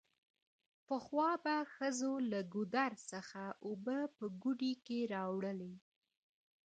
[0.87, 5.73] پخوا به ښځو له ګودر څخه اوبه په ګوډي کې راوړلې